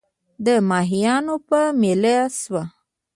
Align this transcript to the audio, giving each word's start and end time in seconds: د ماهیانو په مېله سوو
د 0.45 0.47
ماهیانو 0.69 1.35
په 1.47 1.59
مېله 1.81 2.15
سوو 2.39 2.61